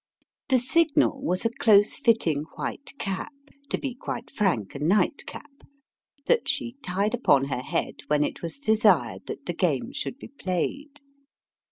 [0.49, 3.33] The signal was a close fitting white cap
[3.69, 5.61] to be quite frank, a night cap
[6.25, 10.29] that she tied upon her head when it was desired that the game should be
[10.29, 11.01] played.